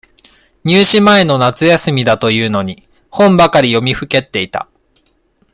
[0.63, 2.77] 入試前の夏休みだというのに、
[3.11, 4.67] 本ばかり読みふけっていた。